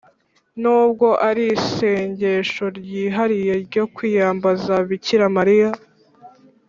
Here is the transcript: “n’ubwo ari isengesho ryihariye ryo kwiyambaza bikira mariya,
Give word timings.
“n’ubwo 0.61 1.07
ari 1.29 1.43
isengesho 1.59 2.63
ryihariye 2.77 3.53
ryo 3.65 3.83
kwiyambaza 3.95 4.73
bikira 4.89 5.25
mariya, 5.37 5.69